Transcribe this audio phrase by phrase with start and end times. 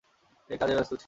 [0.49, 0.99] সে কাজে ব্যস্ত ছিল।